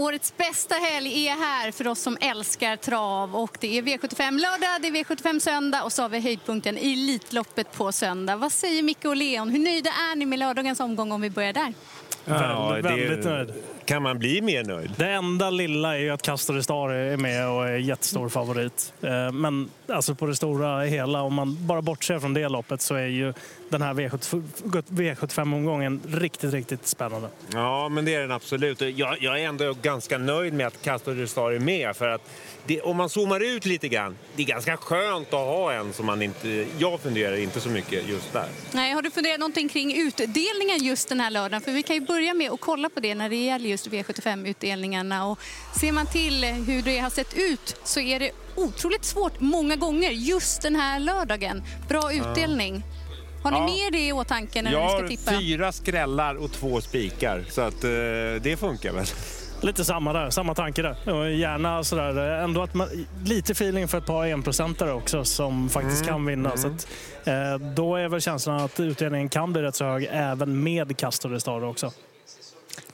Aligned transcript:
årets 0.00 0.36
bästa 0.36 0.74
helg 0.74 1.26
är 1.26 1.36
här 1.36 1.70
för 1.70 1.88
oss 1.88 2.02
som 2.02 2.16
älskar 2.20 2.76
trav. 2.76 3.36
Och 3.36 3.56
det 3.60 3.78
är 3.78 3.82
V75 3.82 4.40
lördag, 4.40 4.82
det 4.82 4.88
är 4.88 5.04
V75 5.04 5.38
söndag 5.38 5.82
och 5.82 5.92
så 5.92 6.02
har 6.02 6.08
vi 6.08 6.20
höjdpunkten 6.20 6.78
i 6.78 6.92
Elitloppet 6.92 7.72
på 7.72 7.92
söndag. 7.92 8.36
Vad 8.36 8.52
säger 8.52 8.82
Micke 8.82 9.04
och 9.04 9.16
Leon? 9.16 9.48
Hur 9.48 9.58
nöjda 9.58 9.90
är 9.90 10.16
ni 10.16 10.26
med 10.26 10.38
lördagens 10.38 10.80
omgång 10.80 11.12
om 11.12 11.20
vi 11.20 11.30
börjar 11.30 11.52
där? 11.52 11.74
Ja, 12.24 12.68
väldigt, 12.68 13.10
väldigt 13.10 13.24
nöjd. 13.24 13.52
Kan 13.84 14.02
man 14.02 14.18
bli 14.18 14.40
mer 14.40 14.64
nöjd? 14.64 14.90
Det 14.96 15.10
enda 15.10 15.50
lilla 15.50 15.96
är 15.96 16.00
ju 16.00 16.10
att 16.10 16.22
Castor 16.22 16.60
Star 16.60 16.88
är 16.90 17.16
med 17.16 17.48
och 17.48 17.68
är 17.68 17.76
jättestor 17.76 18.28
favorit. 18.28 18.92
Eh, 19.02 19.32
Men 19.32 19.70
alltså 19.88 20.14
på 20.14 20.26
det 20.26 20.36
stora 20.36 20.82
hela, 20.82 21.22
om 21.22 21.34
man 21.34 21.66
bara 21.66 21.82
bortser 21.82 22.18
från 22.18 22.34
det 22.34 22.48
loppet 22.48 22.80
så 22.82 22.94
är 22.94 23.06
ju 23.06 23.34
den 23.68 23.82
här 23.82 23.94
V75-omgången 23.94 26.00
riktigt, 26.08 26.52
riktigt 26.52 26.86
spännande. 26.86 27.28
Ja, 27.52 27.88
men 27.88 28.04
det 28.04 28.14
är 28.14 28.20
den 28.20 28.32
absolut. 28.32 28.80
Jag, 28.80 29.22
jag 29.22 29.40
är 29.40 29.44
ändå 29.48 29.74
ganska 29.82 30.18
nöjd 30.18 30.52
med 30.54 30.66
att 30.66 30.82
Castor 30.82 31.26
Star 31.26 31.50
är 31.50 31.58
med. 31.58 31.96
För 31.96 32.08
att 32.08 32.30
det, 32.66 32.80
om 32.80 32.96
man 32.96 33.08
zoomar 33.08 33.40
ut 33.40 33.66
lite 33.66 33.88
grann, 33.88 34.16
det 34.36 34.42
är 34.42 34.46
ganska 34.46 34.76
skönt 34.76 35.26
att 35.28 35.32
ha 35.32 35.72
en 35.72 35.92
som 35.92 36.06
man 36.06 36.22
inte... 36.22 36.66
Jag 36.78 37.00
funderar 37.00 37.36
inte 37.36 37.60
så 37.60 37.68
mycket 37.68 38.08
just 38.08 38.32
där. 38.32 38.46
Nej, 38.72 38.92
har 38.92 39.02
du 39.02 39.10
funderat 39.10 39.40
någonting 39.40 39.68
kring 39.68 39.96
utdelningen 39.96 40.84
just 40.84 41.08
den 41.08 41.20
här 41.20 41.30
lördagen? 41.30 41.60
För 41.60 41.72
vi 41.72 41.82
kan 41.82 41.96
ju 41.96 42.00
börja 42.02 42.34
med 42.34 42.50
att 42.50 42.60
kolla 42.60 42.88
på 42.88 43.00
det 43.00 43.14
när 43.14 43.28
det 43.30 43.36
gäller 43.36 43.69
just 43.70 43.86
V75-utdelningarna. 43.88 45.26
Och 45.26 45.38
ser 45.80 45.92
man 45.92 46.06
till 46.06 46.44
hur 46.44 46.82
det 46.82 46.98
har 46.98 47.10
sett 47.10 47.34
ut 47.36 47.76
så 47.84 48.00
är 48.00 48.18
det 48.20 48.30
otroligt 48.56 49.04
svårt 49.04 49.40
många 49.40 49.76
gånger 49.76 50.10
just 50.10 50.62
den 50.62 50.76
här 50.76 50.98
lördagen. 51.00 51.62
Bra 51.88 52.12
utdelning. 52.12 52.82
Har 53.42 53.50
ni 53.50 53.56
Ja. 53.58 53.66
med 53.66 53.92
det 53.92 54.06
i 54.06 54.12
åtanke 54.12 54.62
när 54.62 54.72
Jag 54.72 54.82
ni 54.82 54.88
ska 54.88 55.00
har 55.02 55.08
tippa? 55.08 55.30
fyra 55.40 55.72
skrällar 55.72 56.34
och 56.34 56.52
två 56.52 56.80
spikar, 56.80 57.44
så 57.50 57.60
att, 57.60 57.84
eh, 57.84 57.90
det 58.42 58.56
funkar 58.60 58.92
väl. 58.92 59.06
Lite 59.62 59.84
samma 59.84 60.12
där, 60.12 60.30
samma 60.30 60.54
tanke 60.54 60.82
där. 60.82 61.12
Och 61.14 61.30
gärna 61.30 61.84
sådär, 61.84 62.38
eh, 62.38 62.44
ändå 62.44 62.62
att 62.62 62.74
man, 62.74 62.88
lite 63.24 63.52
feeling 63.52 63.88
för 63.88 63.98
ett 63.98 64.06
par 64.06 64.26
enprocentare 64.26 64.92
också 64.92 65.24
som 65.24 65.68
faktiskt 65.68 66.06
kan 66.06 66.26
vinna. 66.26 66.56
Så 66.56 66.66
att, 66.68 66.88
eh, 67.24 67.58
då 67.74 67.96
är 67.96 68.08
väl 68.08 68.20
känslan 68.20 68.60
att 68.60 68.80
utdelningen 68.80 69.28
kan 69.28 69.52
bli 69.52 69.62
rätt 69.62 69.74
så 69.74 69.84
hög 69.84 70.08
även 70.12 70.62
med 70.62 70.96
Castor 70.96 71.38
Star 71.38 71.64
också. 71.64 71.92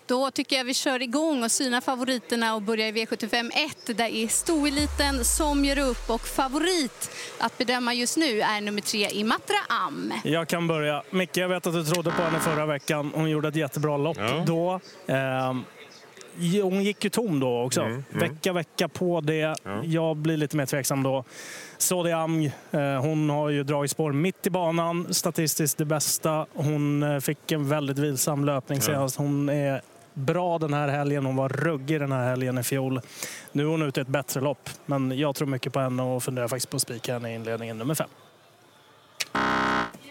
Då 0.06 0.30
tycker 0.30 0.56
jag 0.56 0.64
vi 0.64 0.74
kör 0.74 1.02
igång 1.02 1.44
och 1.44 1.50
synar 1.52 1.80
favoriterna 1.80 2.54
och 2.54 2.62
börjar 2.62 2.86
i 2.88 2.92
V75 2.92 3.50
1. 3.88 3.96
Där 3.98 4.04
är 4.04 4.28
stoeliten 4.28 5.24
som 5.24 5.64
gör 5.64 5.78
upp 5.78 6.10
och 6.10 6.20
favorit 6.20 7.10
att 7.38 7.58
bedöma 7.58 7.94
just 7.94 8.16
nu 8.16 8.40
är 8.40 8.60
nummer 8.60 8.80
tre 8.80 9.08
Imatra 9.10 9.56
Am. 9.68 10.12
Jag 10.24 10.48
kan 10.48 10.66
börja. 10.66 11.02
Micke, 11.10 11.36
jag 11.36 11.48
vet 11.48 11.66
att 11.66 11.72
du 11.74 11.84
trodde 11.84 12.10
på 12.10 12.22
henne 12.22 12.40
förra 12.40 12.66
veckan. 12.66 13.12
Hon 13.14 13.30
gjorde 13.30 13.48
ett 13.48 13.56
jättebra 13.56 13.96
lopp 13.96 14.16
Ja. 14.20 14.44
då. 14.46 14.80
Ehm, 15.06 15.64
hon 16.62 16.84
gick 16.84 17.04
ju 17.04 17.10
tom 17.10 17.40
då 17.40 17.62
också. 17.62 17.80
Mm, 17.80 18.04
Vecka, 18.10 18.52
vecka 18.52 18.88
på 18.88 19.20
det. 19.20 19.54
Jag 19.84 20.16
blir 20.16 20.36
lite 20.36 20.56
mer 20.56 20.66
tveksam 20.66 21.02
då. 21.02 21.24
Sodi 21.78 22.12
Amg, 22.12 22.46
eh, 22.70 22.80
hon 23.00 23.30
har 23.30 23.48
ju 23.50 23.62
dragit 23.64 23.90
spår 23.90 24.12
mitt 24.12 24.46
i 24.46 24.50
banan. 24.50 25.14
Statistiskt 25.14 25.78
det 25.78 25.84
bästa. 25.84 26.46
Hon 26.54 27.02
eh, 27.02 27.20
fick 27.20 27.52
en 27.52 27.68
väldigt 27.68 27.98
vilsam 27.98 28.44
löpning 28.44 28.80
senast. 28.80 29.16
Hon 29.16 29.48
är 29.48 29.82
bra 30.16 30.58
den 30.58 30.74
här 30.74 30.88
helgen. 30.88 31.26
Hon 31.26 31.36
var 31.36 31.48
ruggig 31.48 32.00
den 32.00 32.12
här 32.12 32.28
helgen 32.28 32.58
i 32.58 32.62
fjol. 32.62 33.00
Nu 33.52 33.62
är 33.62 33.66
hon 33.66 33.82
ute 33.82 34.00
i 34.00 34.02
ett 34.02 34.08
bättre 34.08 34.40
lopp. 34.40 34.70
Men 34.86 35.18
jag 35.18 35.34
tror 35.34 35.48
mycket 35.48 35.72
på 35.72 35.80
henne 35.80 36.02
och 36.02 36.22
funderar 36.22 36.48
faktiskt 36.48 36.70
på 36.70 36.76
att 36.76 36.82
spika 36.82 37.12
henne 37.12 37.32
i 37.32 37.34
inledningen 37.34 37.78
nummer 37.78 37.94
fem. 37.94 38.08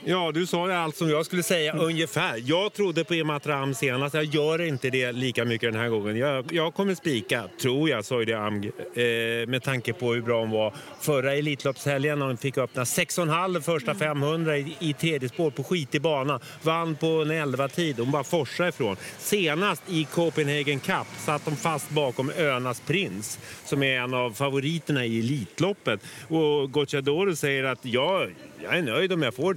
Ja, 0.08 0.32
du 0.32 0.46
sa 0.46 0.68
ju 0.68 0.74
allt 0.74 0.96
som 0.96 1.10
jag 1.10 1.26
skulle 1.26 1.44
säga 1.44 1.74
ungefär. 1.74 2.44
Jag 2.46 2.74
trodde 2.74 3.04
på 3.04 3.16
Imatram 3.16 3.74
senast. 3.74 4.16
Jag 4.16 4.24
gör 4.24 4.62
inte 4.62 4.90
det 4.90 5.12
lika 5.12 5.46
mycket 5.46 5.74
den 5.74 5.82
här 5.82 5.90
gången. 5.90 6.18
Jag, 6.18 6.54
jag 6.54 6.74
kommer 6.74 6.96
spika, 6.96 7.44
tror 7.62 7.90
jag, 7.90 8.06
sa 8.06 8.20
ju 8.20 8.26
det 8.26 8.34
Amg, 8.34 8.66
eh, 8.66 9.48
med 9.48 9.64
tanke 9.64 9.94
på 9.94 10.14
hur 10.14 10.22
bra 10.22 10.40
hon 10.40 10.50
var 10.50 10.74
förra 11.02 11.34
Elitloppshelgen 11.34 12.20
när 12.20 12.26
hon 12.26 12.38
fick 12.38 12.58
öppna 12.58 12.84
6,5 12.84 13.62
första 13.62 13.96
500 13.96 14.58
i, 14.58 14.76
i 14.80 14.94
tredje 14.94 15.30
spår 15.30 15.52
på 15.52 15.64
skitig 15.64 16.02
bana. 16.02 16.40
Vann 16.62 16.96
på 16.96 17.08
en 17.08 17.32
11-tid. 17.32 18.00
Hon 18.00 18.12
bara 18.12 18.24
forsade 18.24 18.70
ifrån. 18.70 18.96
Senast 19.20 19.84
i 19.88 20.04
Copenhagen 20.04 20.80
Cup 20.80 21.08
satt 21.18 21.42
hon 21.46 21.56
fast 21.56 21.90
bakom 21.90 22.32
Önas 22.38 22.82
Prins 22.88 23.40
som 23.66 23.84
är 23.84 24.00
en 24.00 24.14
av 24.14 24.32
favoriterna 24.32 25.06
i 25.06 25.20
Elitloppet. 25.20 26.00
Och 26.28 26.72
Gocciadoro 26.72 27.36
säger 27.36 27.64
att 27.64 27.86
jag, 27.86 28.30
jag 28.64 28.78
är 28.78 28.82
nöjd 28.82 29.14
om 29.14 29.22
jag 29.22 29.34
får 29.34 29.54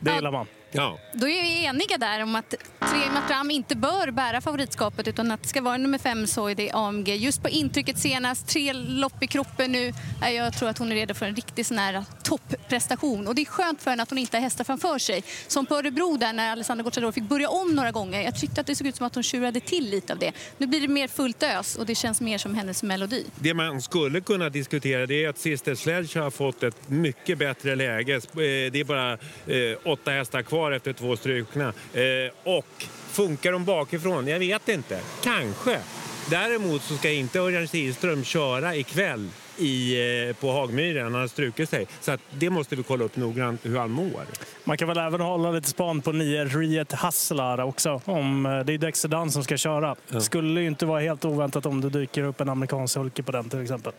det 0.00 0.10
Ja. 0.10 0.14
gillar 0.16 0.30
man. 0.30 0.46
Ja. 0.72 0.98
Då 1.12 1.28
är 1.28 1.42
vi 1.42 1.64
eniga 1.64 1.98
där 1.98 2.22
om 2.22 2.34
att 2.34 2.50
tre 2.80 3.10
Matram 3.14 3.50
inte 3.50 3.76
bör 3.76 4.10
bära 4.10 4.40
favoritskapet 4.40 5.08
utan 5.08 5.30
att 5.30 5.42
det 5.42 5.48
ska 5.48 5.62
vara 5.62 5.76
nummer 5.76 5.98
fem 5.98 6.26
Soide 6.26 6.70
AMG. 6.72 7.08
Just 7.16 7.42
på 7.42 7.48
intrycket 7.48 7.98
senast, 7.98 8.48
tre 8.48 8.72
lopp 8.72 9.22
i 9.22 9.26
kroppen 9.26 9.72
nu. 9.72 9.92
Jag 10.22 10.52
tror 10.58 10.68
att 10.68 10.78
hon 10.78 10.92
är 10.92 10.96
redo 10.96 11.14
för 11.14 11.26
en 11.26 11.36
riktig 11.36 11.66
sån 11.66 11.78
här 11.78 12.04
topprestation. 12.22 13.28
Och 13.28 13.34
det 13.34 13.42
är 13.42 13.46
skönt 13.46 13.82
för 13.82 13.90
henne 13.90 14.02
att 14.02 14.10
hon 14.10 14.18
inte 14.18 14.36
har 14.36 14.42
hästar 14.42 14.64
framför 14.64 14.98
sig. 14.98 15.24
Som 15.46 15.66
på 15.66 15.74
Örebro 15.76 16.16
där 16.16 16.32
när 16.32 16.52
Alessandra 16.52 16.82
Gocciadoro 16.84 17.12
fick 17.12 17.24
börja 17.24 17.48
om 17.48 17.74
några 17.74 17.90
gånger. 17.90 18.22
Jag 18.22 18.40
tyckte 18.40 18.60
att 18.60 18.66
det 18.66 18.76
såg 18.76 18.86
ut 18.86 18.96
som 18.96 19.06
att 19.06 19.14
hon 19.14 19.22
tjurade 19.24 19.60
till 19.60 19.90
lite 19.90 20.12
av 20.12 20.18
det. 20.18 20.32
Nu 20.58 20.66
blir 20.66 20.80
det 20.80 20.88
mer 20.88 21.08
fullt 21.08 21.42
ös 21.42 21.76
och 21.76 21.86
det 21.86 21.94
känns 21.94 22.20
mer 22.20 22.38
som 22.38 22.54
hennes 22.54 22.82
melodi. 22.82 23.26
Det 23.38 23.54
man 23.54 23.82
skulle 23.82 24.20
kunna 24.20 24.48
diskutera 24.48 25.06
det 25.06 25.24
är 25.24 25.28
att 25.28 25.38
Sister 25.38 25.74
Sledge 25.74 26.16
har 26.20 26.30
fått 26.30 26.62
ett 26.62 26.88
mycket 26.88 27.38
bättre 27.38 27.74
läge. 27.76 28.14
Eh, 28.14 28.20
Det 28.34 28.80
är 28.80 28.84
bara 28.84 29.12
eh, 29.12 29.92
åtta 29.92 30.10
hästar 30.10 30.42
kvar 30.42 30.59
efter 30.72 30.92
två 30.92 31.16
strukna. 31.16 31.72
Eh, 31.94 32.32
och 32.44 32.86
funkar 33.10 33.52
de 33.52 33.64
bakifrån? 33.64 34.26
Jag 34.26 34.38
vet 34.38 34.68
inte. 34.68 35.00
Kanske. 35.22 35.78
Däremot 36.30 36.82
så 36.82 36.96
ska 36.96 37.10
inte 37.10 37.40
Örjan 37.40 37.66
Kihlström 37.66 38.24
köra 38.24 38.76
ikväll 38.76 39.28
i, 39.58 39.96
eh, 40.28 40.36
på 40.36 40.52
Hagmyren. 40.52 41.04
Han 41.04 41.14
har 41.14 41.26
strukit 41.26 41.70
sig. 41.70 41.86
Så 42.00 42.16
det 42.30 42.50
måste 42.50 42.76
vi 42.76 42.82
kolla 42.82 43.04
upp 43.04 43.16
noggrant 43.16 43.66
hur 43.66 43.78
han 43.78 43.90
mår. 43.90 44.24
Man 44.64 44.76
kan 44.76 44.88
väl 44.88 44.98
även 44.98 45.20
hålla 45.20 45.50
lite 45.50 45.68
span 45.68 46.00
på 46.00 46.12
nio 46.12 46.44
Riet 46.44 46.92
Hasslar 46.92 47.60
också. 47.60 48.00
Om, 48.04 48.46
eh, 48.46 48.58
det 48.58 48.74
är 48.74 48.78
Dexter 48.78 49.08
Dunn 49.08 49.30
som 49.30 49.44
ska 49.44 49.56
köra. 49.56 49.96
Skulle 50.20 50.60
ju 50.60 50.66
inte 50.66 50.86
vara 50.86 51.00
helt 51.00 51.24
oväntat 51.24 51.66
om 51.66 51.80
det 51.80 51.90
dyker 51.90 52.22
upp 52.22 52.40
en 52.40 52.48
amerikansk 52.48 52.94
sulky 52.94 53.22
på 53.22 53.32
den 53.32 53.50
till 53.50 53.62
exempel. 53.62 53.92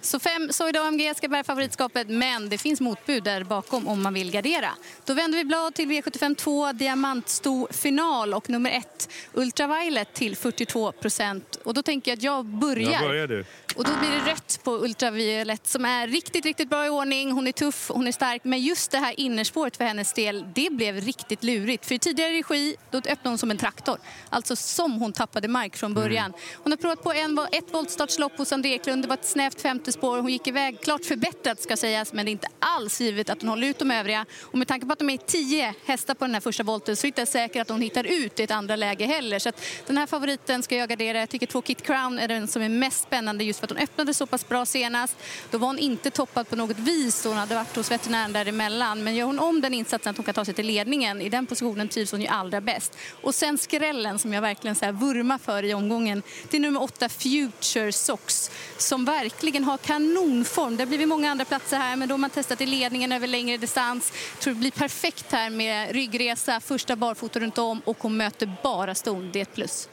Så 0.00 0.18
fem 0.18 0.52
Soida 0.52 0.80
AMG 0.80 1.14
ska 1.16 1.28
bära 1.28 1.44
favoritskapet, 1.44 2.08
men 2.08 2.48
det 2.48 2.58
finns 2.58 2.80
motbud 2.80 3.24
där 3.24 3.44
bakom 3.44 3.88
om 3.88 4.02
man 4.02 4.14
vill 4.14 4.30
gardera. 4.30 4.70
Då 5.04 5.14
vänder 5.14 5.38
vi 5.38 5.44
blad 5.44 5.74
till 5.74 5.88
V75 5.88 6.34
2, 6.34 6.72
diamantsto 6.72 7.68
final 7.70 8.34
och 8.34 8.50
nummer 8.50 8.70
ett 8.70 9.08
Ultraviolet 9.32 10.14
till 10.14 10.36
42 10.36 10.92
procent. 10.92 11.58
Och 11.64 11.74
då 11.74 11.82
tänker 11.82 12.10
jag 12.10 12.16
att 12.16 12.22
jag 12.22 12.44
börjar. 12.44 12.92
Jag 12.92 13.02
börjar 13.02 13.26
du. 13.26 13.44
Och 13.76 13.84
då 13.84 13.90
blir 14.00 14.10
det 14.10 14.30
rött 14.32 14.60
på 14.62 14.70
Ultraviolet 14.84 15.66
som 15.66 15.84
är 15.84 16.08
riktigt, 16.08 16.44
riktigt 16.44 16.68
bra 16.68 16.86
i 16.86 16.88
ordning. 16.88 17.32
Hon 17.32 17.46
är 17.46 17.52
tuff, 17.52 17.90
hon 17.94 18.06
är 18.06 18.12
stark. 18.12 18.44
Men 18.44 18.60
just 18.60 18.90
det 18.90 18.98
här 18.98 19.20
innerspåret 19.20 19.76
för 19.76 19.84
hennes 19.84 20.12
del, 20.12 20.44
det 20.54 20.72
blev 20.72 20.96
riktigt 21.00 21.44
lurigt. 21.44 21.86
För 21.86 21.94
i 21.94 21.98
tidigare 21.98 22.32
regi, 22.32 22.76
då 22.90 22.98
öppnade 22.98 23.28
hon 23.28 23.38
som 23.38 23.50
en 23.50 23.58
traktor. 23.58 23.98
Alltså 24.30 24.56
som 24.56 24.92
hon 24.92 25.12
tappade 25.12 25.48
mark 25.48 25.76
från 25.76 25.94
början. 25.94 26.32
Hon 26.54 26.72
har 26.72 26.76
provat 26.76 27.02
på 27.02 27.12
en, 27.12 27.38
ett 27.52 27.74
voltstartslopp 27.74 28.38
hos 28.38 28.52
André 28.52 28.72
Eklund. 28.72 29.04
Det 29.04 29.08
var 29.08 29.14
ett 29.14 29.26
snävt 29.26 29.60
femte 29.60 29.92
spår. 29.98 30.18
Hon 30.18 30.32
gick 30.32 30.46
iväg, 30.46 30.80
klart 30.80 31.04
förbättrat 31.04 31.62
ska 31.62 31.76
sägas, 31.76 32.12
men 32.12 32.24
det 32.24 32.30
är 32.30 32.32
inte 32.32 32.48
alls 32.58 33.00
givet 33.00 33.30
att 33.30 33.40
hon 33.40 33.48
håller 33.48 33.66
ut 33.66 33.78
de 33.78 33.90
övriga. 33.90 34.26
Och 34.42 34.58
med 34.58 34.68
tanke 34.68 34.86
på 34.86 34.92
att 34.92 34.98
de 34.98 35.10
är 35.10 35.16
tio 35.16 35.74
hästar 35.84 36.14
på 36.14 36.24
den 36.24 36.34
här 36.34 36.40
första 36.40 36.62
volten 36.62 36.96
så 36.96 37.00
är 37.00 37.12
det 37.12 37.20
inte 37.20 37.32
säkert 37.32 37.62
att 37.62 37.68
hon 37.68 37.80
hittar 37.80 38.04
ut 38.04 38.40
i 38.40 38.42
ett 38.42 38.50
andra 38.50 38.76
läge 38.76 39.06
heller. 39.06 39.38
Så 39.38 39.48
att 39.48 39.62
den 39.86 39.98
här 39.98 40.06
favoriten 40.06 40.62
ska 40.62 40.76
jag 40.76 40.88
gardera. 40.88 41.18
Jag 41.18 41.28
tycker 41.28 41.46
två 41.46 41.62
Kit 41.62 41.82
Crown 41.82 42.18
är 42.18 42.28
den 42.28 42.48
som 42.48 42.62
är 42.62 42.68
mest 42.68 43.02
spännande 43.02 43.44
just 43.44 43.60
för 43.60 43.66
att 43.66 43.70
hon 43.70 43.82
öppnade 43.82 44.14
så 44.14 44.26
pass 44.26 44.48
bra 44.48 44.66
senast. 44.66 45.16
Då 45.50 45.58
var 45.58 45.66
hon 45.66 45.78
inte 45.78 46.10
toppad 46.10 46.48
på 46.48 46.56
något 46.56 46.78
vis. 46.78 47.24
Hon 47.24 47.36
hade 47.36 47.54
varit 47.54 47.76
hos 47.76 47.90
veterinären 47.90 48.32
däremellan. 48.32 49.04
Men 49.04 49.14
gör 49.14 49.26
hon 49.26 49.38
om 49.38 49.60
den 49.60 49.74
insatsen 49.74 50.10
att 50.10 50.16
hon 50.16 50.24
kan 50.24 50.34
ta 50.34 50.44
sig 50.44 50.54
till 50.54 50.66
ledningen, 50.66 51.20
i 51.20 51.28
den 51.28 51.46
positionen 51.46 51.88
trivs 51.88 52.12
hon 52.12 52.20
ju 52.20 52.26
allra 52.26 52.60
bäst. 52.60 52.96
Och 53.22 53.34
sen 53.34 53.58
skrällen 53.58 54.18
som 54.18 54.32
jag 54.32 54.42
verkligen 54.42 54.76
så 54.76 54.84
här 54.84 54.92
vurmar 54.92 55.38
för 55.38 55.62
i 55.62 55.74
omgången. 55.74 56.22
Det 56.50 56.56
är 56.56 56.60
nummer 56.60 56.82
åtta 56.82 57.08
Future 57.08 57.92
Socks 57.92 58.50
som 58.78 59.04
verkligen 59.04 59.64
har 59.64 59.75
kanonform. 59.76 60.76
Det 60.76 60.82
har 60.82 60.88
blivit 60.88 61.08
många 61.08 61.30
andra 61.30 61.44
platser 61.44 61.76
här 61.76 61.96
men 61.96 62.08
då 62.08 62.12
har 62.12 62.18
man 62.18 62.30
testat 62.30 62.60
i 62.60 62.66
ledningen 62.66 63.12
över 63.12 63.26
längre 63.26 63.56
distans. 63.56 64.12
Jag 64.32 64.40
tror 64.40 64.54
det 64.54 64.60
blir 64.60 64.70
perfekt 64.70 65.32
här 65.32 65.50
med 65.50 65.92
ryggresa, 65.92 66.60
första 66.60 66.96
barfota 66.96 67.40
runt 67.40 67.58
om 67.58 67.80
och 67.84 67.96
hon 68.00 68.16
möter 68.16 68.52
bara 68.62 68.94
ston. 68.94 69.30
Det 69.32 69.38
är 69.38 69.42
ett 69.42 69.54
plus. 69.54 69.88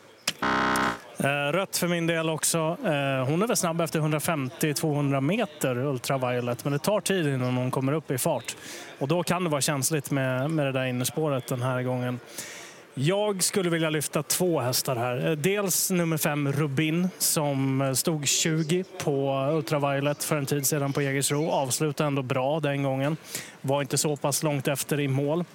Eh, 1.18 1.52
rött 1.52 1.78
för 1.78 1.88
min 1.88 2.08
del 2.08 2.30
också. 2.30 2.58
Eh, 2.58 3.26
hon 3.26 3.42
är 3.42 3.48
väl 3.48 3.58
snabb 3.58 3.82
efter 3.82 4.00
150-200 4.00 5.22
meter, 5.22 5.78
Ultraviolet. 5.78 6.64
Men 6.64 6.74
det 6.74 6.80
tar 6.80 7.02
tid 7.02 7.28
innan 7.28 7.58
hon 7.58 7.72
kommer 7.72 7.94
upp 7.94 8.12
i 8.12 8.18
fart. 8.18 8.56
Och 9.00 9.08
då 9.08 9.24
kan 9.24 9.44
det 9.44 9.50
vara 9.50 9.62
känsligt 9.62 10.12
med, 10.12 10.52
med 10.52 10.66
det 10.66 10.72
där 10.72 10.86
innerspåret 10.86 11.48
den 11.48 11.62
här 11.62 11.84
gången. 11.84 12.20
Jag 12.96 13.44
skulle 13.44 13.70
vilja 13.70 13.90
lyfta 13.90 14.24
två 14.24 14.60
hästar 14.60 14.96
här. 14.96 15.30
Eh, 15.30 15.32
Dels 15.32 15.92
nummer 15.92 16.18
fem 16.18 16.52
Rubin 16.52 17.10
som 17.18 17.82
eh, 17.82 17.94
stod 17.94 18.28
20 18.28 18.84
på 19.04 19.48
Ultraviolet 19.52 20.24
för 20.24 20.38
en 20.38 20.46
tid 20.46 20.68
sedan 20.68 20.94
på 20.94 21.02
Jägersro. 21.02 21.50
Avslutade 21.50 22.08
ändå 22.08 22.22
bra 22.22 22.60
den 22.60 22.84
gången. 22.84 23.18
Var 23.62 23.82
inte 23.82 23.98
så 23.98 24.16
pass 24.16 24.44
långt 24.44 24.68
efter 24.68 25.00
i 25.00 25.08
mål. 25.08 25.46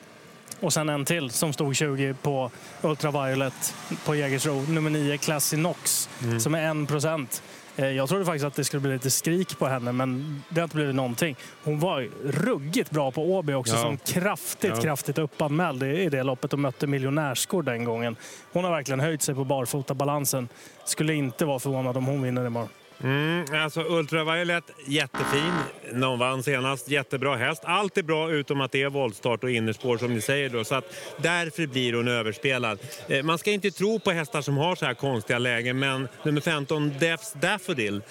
Och 0.61 0.73
sen 0.73 0.89
en 0.89 1.05
till 1.05 1.31
som 1.31 1.53
stod 1.53 1.77
20 1.77 2.15
på 2.23 2.51
Ultraviolet 2.83 3.75
på 4.05 4.15
Jägersro. 4.15 4.61
Nummer 4.69 4.91
9, 4.91 5.19
Classy 5.19 5.57
Knox, 5.57 6.09
mm. 6.23 6.41
som 6.41 6.55
är 6.55 6.83
1 6.83 6.89
procent. 6.89 7.43
Eh, 7.79 7.91
jag 7.91 8.09
trodde 8.09 8.25
faktiskt 8.25 8.45
att 8.45 8.55
det 8.55 8.65
skulle 8.65 8.81
bli 8.81 8.93
lite 8.93 9.11
skrik 9.11 9.59
på 9.59 9.67
henne, 9.67 9.93
men 9.93 10.43
det 10.49 10.61
har 10.61 10.65
inte 10.65 10.77
blivit 10.77 10.95
någonting. 10.95 11.37
Hon 11.65 11.81
var 11.81 12.09
ruggigt 12.25 12.91
bra 12.91 13.11
på 13.11 13.33
Åby 13.33 13.53
också, 13.53 13.75
ja. 13.75 13.83
som 13.83 13.97
kraftigt, 13.97 14.73
ja. 14.75 14.83
kraftigt 14.83 15.19
uppanmäld 15.19 15.83
i 15.83 16.09
det 16.09 16.23
loppet 16.23 16.53
och 16.53 16.59
mötte 16.59 16.87
miljonärskor 16.87 17.63
den 17.63 17.85
gången. 17.85 18.17
Hon 18.53 18.65
har 18.65 18.71
verkligen 18.71 19.01
höjt 19.01 19.23
sig 19.23 19.35
på 19.35 19.45
barfotabalansen. 19.45 20.49
Skulle 20.85 21.15
inte 21.15 21.45
vara 21.45 21.59
förvånad 21.59 21.97
om 21.97 22.07
hon 22.07 22.23
vinner 22.23 22.47
imorgon. 22.47 22.69
Mm, 23.03 23.45
alltså 23.55 23.81
Ultraviolet, 23.81 24.65
jättefin. 24.87 25.53
Någon 25.93 26.19
vann 26.19 26.43
senast. 26.43 26.89
Jättebra 26.89 27.37
häst. 27.37 27.63
Allt 27.65 27.99
är 27.99 28.03
bra 28.03 28.31
utom 28.31 28.61
att 28.61 28.73
det 28.73 28.83
är 28.83 28.91
voltstart 28.91 29.45
och 29.45 29.51
innerspår 29.51 29.99
som 29.99 30.15
ni 30.15 30.21
säger. 30.21 30.49
Då, 30.49 30.65
så 30.65 30.75
att 30.75 30.95
därför 31.17 31.67
blir 31.67 31.93
hon 31.93 32.09
överspelad. 32.09 32.79
Eh, 33.09 33.23
man 33.23 33.39
ska 33.39 33.51
inte 33.51 33.71
tro 33.71 34.01
på 34.01 34.11
hästar 34.11 34.43
som 34.43 34.57
har 34.57 34.75
så 34.75 34.87
här 34.87 34.95
konstiga 34.95 35.39
lägen 35.39 35.79
men 35.79 36.09
nummer 36.23 36.41
15, 36.41 36.93
Defs 36.99 37.33
Daffodil 37.33 38.03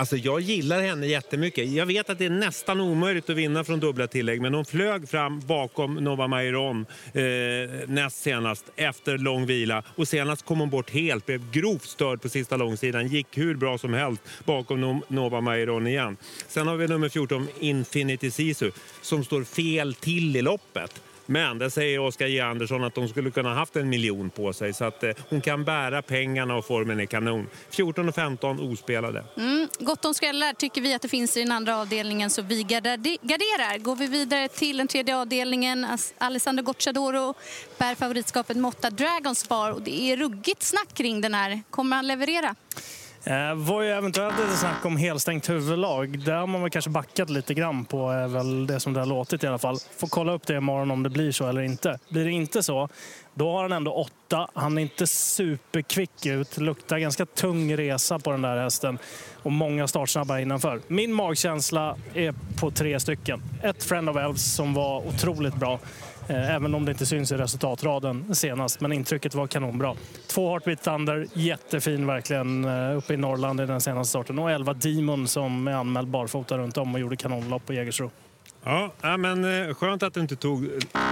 Alltså 0.00 0.16
jag 0.16 0.40
gillar 0.40 0.82
henne 0.82 1.06
jättemycket. 1.06 1.70
Jag 1.70 1.86
vet 1.86 2.10
att 2.10 2.18
det 2.18 2.24
är 2.24 2.30
nästan 2.30 2.80
omöjligt 2.80 3.30
att 3.30 3.36
vinna 3.36 3.64
från 3.64 3.80
dubbla 3.80 4.06
tillägg 4.06 4.40
men 4.40 4.54
hon 4.54 4.64
flög 4.64 5.08
fram 5.08 5.40
bakom 5.40 5.94
Nova 5.94 6.26
Mairon 6.26 6.86
eh, 7.12 7.22
näst 7.86 8.22
senast 8.22 8.64
efter 8.76 9.18
lång 9.18 9.46
vila 9.46 9.82
och 9.96 10.08
senast 10.08 10.44
kom 10.44 10.60
hon 10.60 10.70
bort 10.70 10.90
helt, 10.90 11.26
blev 11.26 11.50
grovt 11.50 11.84
störd 11.84 12.22
på 12.22 12.28
sista 12.28 12.56
långsidan, 12.56 13.08
gick 13.08 13.38
hur 13.38 13.54
bra 13.54 13.78
som 13.78 13.94
helst 13.94 14.22
bakom 14.44 15.02
Nova 15.08 15.40
Mairon 15.40 15.86
igen. 15.86 16.16
Sen 16.48 16.66
har 16.66 16.76
vi 16.76 16.88
nummer 16.88 17.08
14 17.08 17.48
Infinity 17.58 18.30
Sisu 18.30 18.70
som 19.02 19.24
står 19.24 19.44
fel 19.44 19.94
till 19.94 20.36
i 20.36 20.42
loppet. 20.42 21.00
Men 21.30 21.58
det 21.58 21.70
säger 21.70 21.98
Oskar 21.98 22.26
J 22.26 22.40
Andersson 22.40 22.84
att 22.84 22.94
de 22.94 23.08
skulle 23.08 23.30
kunna 23.30 23.54
haft 23.54 23.76
en 23.76 23.88
miljon 23.88 24.30
på 24.30 24.52
sig 24.52 24.72
så 24.72 24.84
att 24.84 25.02
eh, 25.02 25.10
hon 25.28 25.40
kan 25.40 25.64
bära 25.64 26.02
pengarna 26.02 26.56
och 26.56 26.66
formen 26.66 27.00
är 27.00 27.06
kanon. 27.06 27.46
14 27.70 28.08
och 28.08 28.14
15 28.14 28.60
ospelade. 28.72 29.24
Mm, 29.36 29.68
gott 29.78 30.04
om 30.04 30.14
skrällar 30.14 30.52
tycker 30.52 30.80
vi 30.80 30.94
att 30.94 31.02
det 31.02 31.08
finns 31.08 31.36
i 31.36 31.40
den 31.40 31.52
andra 31.52 31.76
avdelningen 31.76 32.30
så 32.30 32.42
vi 32.42 32.62
garderar. 32.62 33.78
Går 33.78 33.96
vi 33.96 34.06
vidare 34.06 34.48
till 34.48 34.76
den 34.76 34.88
tredje 34.88 35.16
avdelningen. 35.16 35.86
Alessandro 36.18 36.64
Gocciadoro 36.64 37.34
bär 37.78 37.94
favoritskapet 37.94 38.56
Motta 38.56 38.90
Dragonspar 38.90 39.70
och 39.70 39.82
det 39.82 40.00
är 40.00 40.16
ruggigt 40.16 40.62
snack 40.62 40.94
kring 40.94 41.20
den 41.20 41.34
här. 41.34 41.62
Kommer 41.70 41.96
han 41.96 42.06
leverera? 42.06 42.54
Det 43.24 43.30
eh, 43.30 43.54
var 43.54 43.82
ju 43.82 43.88
eventuellt 43.88 44.38
lite 44.38 44.56
snack 44.56 44.84
om 44.84 44.96
helstängt 44.96 45.48
huvudlag. 45.48 46.18
Där 46.18 46.36
har 46.36 46.46
man 46.46 46.62
väl 46.62 46.70
kanske 46.70 46.90
backat 46.90 47.30
lite 47.30 47.54
grann 47.54 47.84
på 47.84 48.10
är 48.10 48.28
väl 48.28 48.66
det 48.66 48.80
som 48.80 48.92
det 48.92 49.00
har 49.00 49.06
låtit 49.06 49.44
i 49.44 49.46
alla 49.46 49.58
fall. 49.58 49.76
Får 49.96 50.08
kolla 50.08 50.32
upp 50.32 50.46
det 50.46 50.56
imorgon 50.56 50.90
om 50.90 51.02
det 51.02 51.10
blir 51.10 51.32
så 51.32 51.48
eller 51.48 51.62
inte. 51.62 51.98
Blir 52.08 52.24
det 52.24 52.30
inte 52.30 52.62
så, 52.62 52.88
då 53.34 53.52
har 53.52 53.62
han 53.62 53.72
ändå 53.72 53.92
åtta. 53.92 54.48
Han 54.54 54.78
är 54.78 54.82
inte 54.82 55.06
superkvick 55.06 56.26
ut. 56.26 56.58
Luktar 56.58 56.98
ganska 56.98 57.26
tung 57.26 57.76
resa 57.76 58.18
på 58.18 58.30
den 58.30 58.42
där 58.42 58.56
hästen. 58.56 58.98
Och 59.42 59.52
många 59.52 59.88
startsnabba 59.88 60.40
innanför. 60.40 60.80
Min 60.86 61.12
magkänsla 61.12 61.96
är 62.14 62.34
på 62.60 62.70
tre 62.70 63.00
stycken. 63.00 63.42
Ett 63.62 63.84
Friend 63.84 64.10
of 64.10 64.16
Elves 64.16 64.54
som 64.54 64.74
var 64.74 65.06
otroligt 65.06 65.54
bra. 65.54 65.78
Eh, 66.30 66.54
även 66.54 66.74
om 66.74 66.84
det 66.84 66.92
inte 66.92 67.06
syns 67.06 67.32
i 67.32 67.36
resultatraden 67.36 68.34
senast. 68.34 68.80
Men 68.80 68.92
intrycket 68.92 69.34
var 69.34 69.46
kanonbra. 69.46 69.94
Två 70.26 70.50
Heartbeat 70.50 70.82
Thunder, 70.82 71.26
jättefin 71.32 72.06
verkligen 72.06 72.64
eh, 72.64 72.96
uppe 72.96 73.14
i 73.14 73.16
Norrland 73.16 73.60
i 73.60 73.66
den 73.66 73.80
senaste 73.80 74.10
starten. 74.10 74.38
Och 74.38 74.50
11 74.50 74.74
Demon 74.74 75.28
som 75.28 75.68
är 75.68 75.72
anmäld 75.72 76.08
barfota 76.08 76.58
runt 76.58 76.76
om 76.76 76.94
och 76.94 77.00
gjorde 77.00 77.16
kanonlopp 77.16 77.66
på 77.66 77.72
Jägersro. 77.72 78.10
Ja, 78.64 79.16
men 79.16 79.44
eh, 79.44 79.74
skönt 79.74 80.02
att 80.02 80.14
du 80.14 80.20
inte 80.20 80.36
tog 80.36 80.64
eh, 80.64 80.70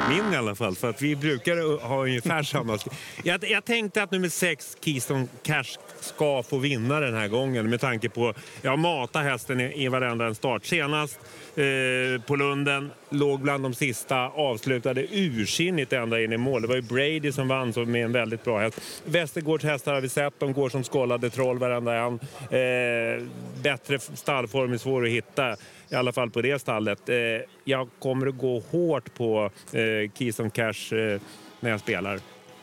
min 0.08 0.32
i 0.32 0.36
alla 0.36 0.54
fall, 0.54 0.74
för 0.74 0.90
att 0.90 1.02
vi 1.02 1.16
brukar 1.16 1.82
ha 1.88 2.04
ungefär 2.04 2.42
samma. 2.42 2.78
Jag, 3.24 3.50
jag 3.50 3.64
tänkte 3.64 4.02
att 4.02 4.10
nummer 4.10 4.28
sex, 4.28 4.76
Keystone 4.80 5.26
Cash, 5.42 5.78
ska 6.00 6.42
få 6.42 6.58
vinna 6.58 7.00
den 7.00 7.14
här 7.14 7.28
gången 7.28 7.70
med 7.70 7.80
tanke 7.80 8.08
på 8.08 8.34
att 8.64 8.78
matar 8.78 9.22
hästen 9.22 9.60
i, 9.60 9.84
i 9.84 9.88
varenda 9.88 10.34
start. 10.34 10.66
Senast 10.66 11.20
eh, 11.56 12.22
på 12.26 12.36
Lunden, 12.36 12.90
låg 13.10 13.40
bland 13.40 13.62
de 13.62 13.74
sista, 13.74 14.16
avslutade 14.16 15.06
ursinnigt 15.10 15.92
ända 15.92 16.20
in 16.20 16.32
i 16.32 16.36
mål. 16.36 16.62
Det 16.62 16.68
var 16.68 16.76
ju 16.76 16.82
Brady 16.82 17.32
som 17.32 17.48
vann 17.48 17.72
så 17.72 17.84
med 17.84 18.04
en 18.04 18.12
väldigt 18.12 18.44
bra 18.44 18.58
häst. 18.58 18.80
Västergårds 19.04 19.64
hästar 19.64 19.94
har 19.94 20.00
vi 20.00 20.08
sett, 20.08 20.34
de 20.38 20.52
går 20.52 20.68
som 20.68 20.84
skållade 20.84 21.30
troll 21.30 21.58
varenda 21.58 21.94
en. 21.94 22.20
Eh, 22.50 23.26
bättre 23.62 23.98
stallform 23.98 24.72
är 24.72 24.78
svår 24.78 25.04
att 25.04 25.10
hitta 25.10 25.56
i 25.90 25.94
alla 25.94 26.12
fall 26.12 26.30
på 26.30 26.42
det 26.42 26.58
stallet. 26.58 27.08
Eh, 27.08 27.16
Eh, 27.38 27.44
jag 27.64 27.88
kommer 27.98 28.26
att 28.26 28.38
gå 28.38 28.62
hårt 28.70 29.14
på 29.14 29.50
eh, 29.72 30.10
Keys 30.14 30.40
on 30.40 30.50
Cash 30.50 30.92
eh, 30.92 31.20
när 31.60 31.70
jag 31.70 31.80
spelar. 31.80 32.20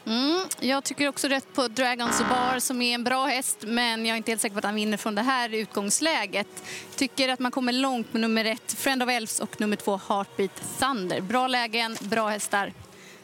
Mm, 0.08 0.40
jag 0.60 0.84
tycker 0.84 1.08
också 1.08 1.28
rätt 1.28 1.54
på 1.54 1.68
Dragons 1.68 2.20
Bar 2.30 2.60
som 2.60 2.82
är 2.82 2.96
en 2.96 3.04
bra 3.04 3.26
häst 3.26 3.64
men 3.68 4.06
jag 4.06 4.14
är 4.14 4.18
inte 4.18 4.32
helt 4.32 4.42
säker 4.42 4.54
på 4.54 4.60
att 4.60 4.66
han 4.66 4.76
vinner 4.76 4.98
från 4.98 5.16
det 5.16 5.22
här 5.22 5.54
utgångsläget. 5.54 6.48
Tycker 6.96 7.30
att 7.30 7.40
man 7.40 7.52
kommer 7.52 7.74
långt 7.74 8.14
med 8.14 8.22
nummer 8.22 8.46
ett 8.46 8.74
Friend 8.74 9.04
of 9.04 9.10
Elves 9.10 9.40
och 9.40 9.62
nummer 9.62 9.76
två 9.76 10.00
Heartbeat 10.10 10.80
Thunder. 10.80 11.22
Bra 11.22 11.48
lägen, 11.48 11.98
bra 12.02 12.28
hästar. 12.28 12.74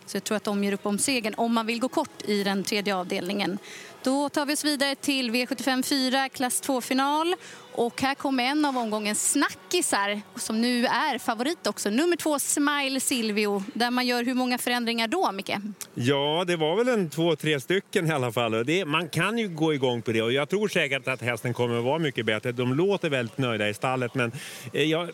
Så 0.05 0.17
jag 0.17 0.23
tror 0.23 0.37
att 0.37 0.43
de 0.43 0.63
ger 0.63 0.73
upp 0.73 0.85
om 0.85 0.97
segern 0.97 1.33
om 1.37 1.53
man 1.53 1.65
vill 1.65 1.79
gå 1.79 1.89
kort 1.89 2.21
i 2.25 2.43
den 2.43 2.63
tredje 2.63 2.95
avdelningen. 2.95 3.57
Då 4.03 4.29
tar 4.29 4.45
vi 4.45 4.53
oss 4.53 4.65
vidare 4.65 4.95
till 4.95 5.31
V75 5.31 5.83
4, 5.83 6.29
klass 6.29 6.63
2-final. 6.63 7.35
Och 7.73 8.01
här 8.01 8.15
kommer 8.15 8.43
en 8.43 8.65
av 8.65 8.77
omgångens 8.77 9.31
snackisar 9.31 10.21
som 10.35 10.61
nu 10.61 10.85
är 10.85 11.17
favorit 11.17 11.67
också. 11.67 11.89
Nummer 11.89 12.15
två, 12.15 12.39
Smile 12.39 12.99
Silvio. 12.99 13.63
Där 13.73 13.91
man 13.91 14.07
gör 14.07 14.23
hur 14.23 14.33
många 14.33 14.57
förändringar 14.57 15.07
då, 15.07 15.31
Micke? 15.31 15.51
Ja, 15.93 16.43
det 16.47 16.55
var 16.55 16.75
väl 16.75 16.87
en 16.87 17.09
två, 17.09 17.35
tre 17.35 17.59
stycken 17.59 18.07
i 18.07 18.11
alla 18.11 18.31
fall. 18.31 18.65
Det, 18.65 18.85
man 18.85 19.09
kan 19.09 19.37
ju 19.37 19.47
gå 19.47 19.73
igång 19.73 20.01
på 20.01 20.11
det 20.11 20.21
och 20.21 20.33
jag 20.33 20.49
tror 20.49 20.67
säkert 20.67 21.07
att 21.07 21.21
hästen 21.21 21.53
kommer 21.53 21.77
att 21.77 21.83
vara 21.83 21.99
mycket 21.99 22.25
bättre. 22.25 22.51
De 22.51 22.73
låter 22.73 23.09
väldigt 23.09 23.37
nöjda 23.37 23.69
i 23.69 23.73
stallet 23.73 24.15
men 24.15 24.31
eh, 24.73 24.83
jag, 24.83 25.09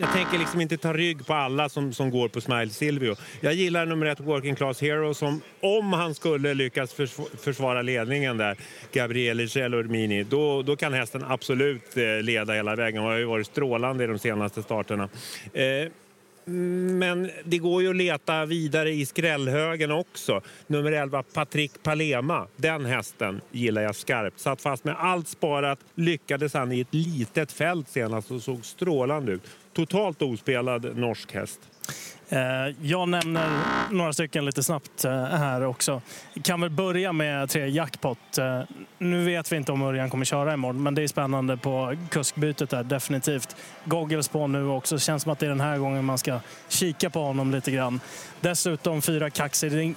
jag 0.00 0.12
tänker 0.12 0.38
liksom 0.38 0.60
inte 0.60 0.76
ta 0.76 0.92
rygg 0.92 1.26
på 1.26 1.34
alla 1.34 1.68
som, 1.68 1.92
som 1.92 2.10
går 2.10 2.28
på 2.28 2.40
Smile 2.40 2.70
Silvio. 2.70 3.16
Jag 3.40 3.54
gillar 3.54 3.86
nummer 3.86 4.06
ett, 4.06 4.20
Working 4.20 4.56
Class 4.56 4.80
Hero, 4.80 5.14
som 5.14 5.40
om 5.60 5.92
han 5.92 6.14
skulle 6.14 6.54
lyckas 6.54 6.94
försvara 7.42 7.82
ledningen 7.82 8.29
ledningen 8.36 8.56
där, 8.56 8.56
Gabriele 8.92 9.46
Gelormini, 9.46 10.24
då, 10.24 10.62
då 10.62 10.76
kan 10.76 10.92
hästen 10.92 11.24
absolut 11.28 11.96
eh, 11.96 12.22
leda 12.22 12.52
hela 12.52 12.76
vägen. 12.76 13.02
Han 13.02 13.12
har 13.12 13.18
ju 13.18 13.24
varit 13.24 13.46
strålande 13.46 14.04
i 14.04 14.06
de 14.06 14.18
senaste 14.18 14.62
starterna. 14.62 15.08
Eh, 15.52 15.88
men 16.44 17.30
det 17.44 17.58
går 17.58 17.82
ju 17.82 17.90
att 17.90 17.96
leta 17.96 18.46
vidare 18.46 18.90
i 18.90 19.06
skrällhögen 19.06 19.90
också. 19.90 20.40
Nummer 20.66 20.92
11, 20.92 21.22
Patrick 21.22 21.82
Palema. 21.82 22.46
Den 22.56 22.84
hästen 22.84 23.40
gillar 23.50 23.82
jag 23.82 23.96
skarpt. 23.96 24.40
Satt 24.40 24.62
fast 24.62 24.84
med 24.84 24.94
allt 24.98 25.28
sparat, 25.28 25.78
lyckades 25.94 26.54
han 26.54 26.72
i 26.72 26.80
ett 26.80 26.94
litet 26.94 27.52
fält 27.52 27.88
senast 27.88 28.30
och 28.30 28.42
såg 28.42 28.64
strålande 28.64 29.32
ut. 29.32 29.42
Totalt 29.72 30.22
ospelad 30.22 30.96
norsk 30.96 31.32
häst. 31.32 31.60
Eh, 32.32 32.74
jag 32.82 33.08
nämner 33.08 33.48
några 33.90 34.12
stycken 34.12 34.44
lite 34.44 34.62
snabbt 34.62 35.04
eh, 35.04 35.24
här 35.24 35.64
också. 35.64 36.02
Kan 36.42 36.60
väl 36.60 36.70
börja 36.70 37.12
med 37.12 37.50
tre 37.50 37.68
jackpot. 37.68 38.38
Eh, 38.38 38.62
nu 38.98 39.24
vet 39.24 39.52
vi 39.52 39.56
inte 39.56 39.72
om 39.72 39.82
Örjan 39.82 40.10
kommer 40.10 40.24
köra 40.24 40.54
imorgon, 40.54 40.82
men 40.82 40.94
det 40.94 41.02
är 41.02 41.06
spännande 41.06 41.56
på 41.56 41.96
kuskbytet 42.10 42.70
där, 42.70 42.84
definitivt. 42.84 43.56
Goggles 43.84 44.28
på 44.28 44.46
nu 44.46 44.66
också. 44.66 44.94
Det 44.94 45.00
känns 45.00 45.22
som 45.22 45.32
att 45.32 45.38
det 45.38 45.46
är 45.46 45.50
den 45.50 45.60
här 45.60 45.78
gången 45.78 46.04
man 46.04 46.18
ska 46.18 46.40
kika 46.68 47.10
på 47.10 47.22
honom 47.22 47.50
lite 47.50 47.70
grann. 47.70 48.00
Dessutom 48.40 49.02
fyra 49.02 49.30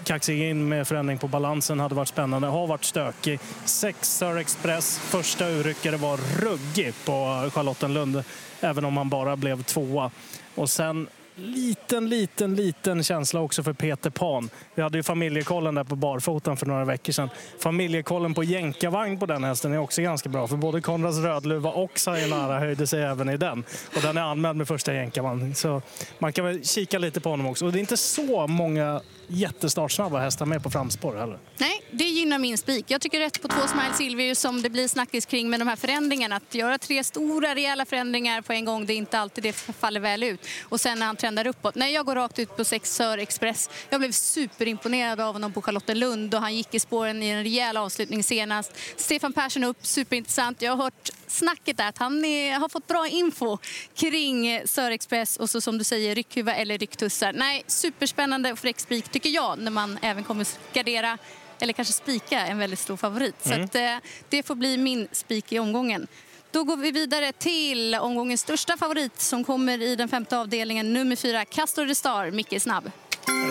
kaxig 0.03 0.41
in 0.41 0.69
med 0.69 0.87
förändring 0.87 1.17
på 1.17 1.27
balansen 1.27 1.79
hade 1.79 1.95
varit 1.95 2.07
spännande. 2.07 2.47
Har 2.47 2.67
varit 2.67 2.83
stökig. 2.83 3.39
Sex 3.65 4.17
Sir 4.17 4.37
Express, 4.37 4.99
första 4.99 5.49
urryckare 5.49 5.97
var 5.97 6.19
ruggig 6.41 6.93
på 7.05 7.49
Charlottenlund, 7.53 8.23
även 8.61 8.85
om 8.85 8.97
han 8.97 9.09
bara 9.09 9.35
blev 9.35 9.63
tvåa. 9.63 10.11
Och 10.55 10.69
sen 10.69 11.07
liten, 11.35 12.09
liten, 12.09 12.55
liten 12.55 13.03
känsla 13.03 13.39
också 13.39 13.63
för 13.63 13.73
Peter 13.73 14.09
Pan. 14.09 14.49
Vi 14.75 14.81
hade 14.81 14.97
ju 14.97 15.03
familjekollen 15.03 15.75
där 15.75 15.83
på 15.83 15.95
barfotan 15.95 16.57
för 16.57 16.65
några 16.65 16.85
veckor 16.85 17.13
sedan. 17.13 17.29
Familjekollen 17.59 18.33
på 18.33 18.43
jänkarvagn 18.43 19.19
på 19.19 19.25
den 19.25 19.43
hästen 19.43 19.73
är 19.73 19.77
också 19.77 20.01
ganska 20.01 20.29
bra. 20.29 20.47
För 20.47 20.57
både 20.57 20.81
Konrads 20.81 21.17
Rödluva 21.17 21.69
och 21.69 21.99
Sayonara 21.99 22.59
höjde 22.59 22.87
sig 22.87 23.03
även 23.03 23.29
i 23.29 23.37
den. 23.37 23.63
Och 23.95 24.01
den 24.01 24.17
är 24.17 24.21
anmäld 24.21 24.57
med 24.57 24.67
första 24.67 24.93
jänkarvagn. 24.93 25.55
Så 25.55 25.81
man 26.19 26.33
kan 26.33 26.45
väl 26.45 26.65
kika 26.65 26.99
lite 26.99 27.21
på 27.21 27.29
honom 27.29 27.47
också. 27.47 27.65
Och 27.65 27.71
det 27.71 27.77
är 27.77 27.81
inte 27.81 27.97
så 27.97 28.47
många 28.47 29.01
jättestartsnabba 29.27 30.19
hästar 30.19 30.45
med 30.45 30.63
på 30.63 30.69
framspår 30.69 31.15
heller. 31.15 31.39
Nej, 31.57 31.81
det 31.91 32.03
gynnar 32.03 32.39
min 32.39 32.57
spik. 32.57 32.85
Jag 32.87 33.01
tycker 33.01 33.19
rätt 33.19 33.41
på 33.41 33.47
två 33.47 33.67
Smile 33.67 33.93
Silvius 33.93 34.39
som 34.39 34.61
det 34.61 34.69
blir 34.69 34.87
snackis 34.87 35.25
kring 35.25 35.49
med 35.49 35.59
de 35.59 35.67
här 35.67 35.75
förändringarna. 35.75 36.35
Att 36.35 36.55
göra 36.55 36.77
tre 36.77 37.03
stora 37.03 37.55
rejäla 37.55 37.85
förändringar 37.85 38.41
på 38.41 38.53
en 38.53 38.65
gång, 38.65 38.85
det 38.85 38.93
är 38.93 38.97
inte 38.97 39.19
alltid 39.19 39.43
det 39.43 39.53
faller 39.53 39.99
väl 39.99 40.23
ut. 40.23 40.47
Och 40.63 40.81
sen 40.81 40.99
när 40.99 41.05
han 41.05 41.15
trendar 41.15 41.47
uppåt. 41.47 41.75
Nej, 41.75 41.93
jag 41.93 42.05
går 42.05 42.15
rakt 42.15 42.39
ut 42.39 42.57
på 42.57 42.65
sex 42.65 42.95
Sör 42.95 43.17
Express. 43.17 43.69
Jag 43.89 43.99
blev 43.99 44.11
superimponerad 44.11 45.19
av 45.19 45.33
honom 45.33 45.53
på 45.53 45.61
Charlottenlund 45.61 46.35
och 46.35 46.41
han 46.41 46.55
gick 46.55 46.73
i 46.73 46.79
spåren 46.79 47.23
i 47.23 47.27
en 47.27 47.43
rejäl 47.43 47.77
avslutning 47.77 48.23
senast. 48.23 48.71
Stefan 48.95 49.33
Persson 49.33 49.63
upp, 49.63 49.85
superintressant. 49.85 50.61
Jag 50.61 50.75
har 50.75 50.83
hört 50.83 51.09
snacket 51.33 51.79
är 51.79 51.87
att 51.87 51.97
han 51.97 52.25
är, 52.25 52.59
har 52.59 52.69
fått 52.69 52.87
bra 52.87 53.07
info 53.07 53.57
kring 53.95 54.61
Sörexpress 54.65 55.37
och 55.37 55.49
så 55.49 55.61
som 55.61 55.77
du 55.77 55.83
säger 55.83 56.15
ryckhuva 56.15 56.55
eller 56.55 56.77
rycktussar. 56.77 57.33
Nej, 57.33 57.63
superspännande 57.67 58.51
och 58.51 58.59
fräck 58.59 58.79
spik 58.79 59.09
tycker 59.09 59.29
jag 59.29 59.59
när 59.59 59.71
man 59.71 59.99
även 60.01 60.23
kommer 60.23 60.47
gardera 60.73 61.17
eller 61.59 61.73
kanske 61.73 61.93
spika 61.93 62.39
en 62.39 62.57
väldigt 62.57 62.79
stor 62.79 62.97
favorit. 62.97 63.45
Mm. 63.45 63.57
Så 63.57 63.63
att, 63.63 63.75
eh, 63.75 64.09
det 64.29 64.43
får 64.43 64.55
bli 64.55 64.77
min 64.77 65.07
spik 65.11 65.51
i 65.51 65.59
omgången. 65.59 66.07
Då 66.51 66.63
går 66.63 66.77
vi 66.77 66.91
vidare 66.91 67.31
till 67.31 67.95
omgångens 67.95 68.41
största 68.41 68.77
favorit 68.77 69.21
som 69.21 69.43
kommer 69.43 69.81
i 69.81 69.95
den 69.95 70.09
femte 70.09 70.37
avdelningen, 70.37 70.93
nummer 70.93 71.15
fyra, 71.15 71.45
Castor 71.45 71.85
de 71.85 71.95
Star, 71.95 72.31
Micke 72.31 72.61
Snabb. 72.61 72.91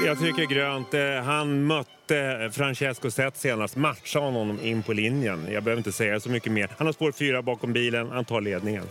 Jag 0.07 0.19
tycker 0.19 0.45
grönt. 0.45 0.95
Eh, 0.95 1.25
han 1.25 1.67
mötte 1.67 2.51
Francesco 2.53 3.11
Zet 3.11 3.37
senast, 3.37 3.77
matchade 3.77 4.25
honom 4.25 4.61
in 4.63 4.83
på 4.83 4.93
linjen. 4.93 5.49
Jag 5.53 5.63
behöver 5.63 5.81
inte 5.81 5.93
säga 5.93 6.21
så 6.21 6.31
mycket 6.31 6.53
mer. 6.53 6.71
Han 6.79 6.87
har 6.87 6.93
spår 6.93 7.13
fyra 7.13 7.43
bakom 7.43 7.73
bilen, 7.73 8.11
han 8.11 8.25
tar 8.25 8.41
ledningen. 8.41 8.85